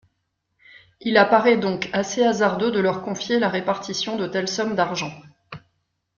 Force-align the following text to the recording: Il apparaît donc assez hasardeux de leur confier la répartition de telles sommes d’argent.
Il 1.01 1.15
apparaît 1.15 1.59
donc 1.59 1.87
assez 1.93 2.23
hasardeux 2.23 2.71
de 2.71 2.79
leur 2.79 3.03
confier 3.03 3.37
la 3.37 3.49
répartition 3.49 4.15
de 4.17 4.25
telles 4.25 4.47
sommes 4.47 4.73
d’argent. 4.75 5.13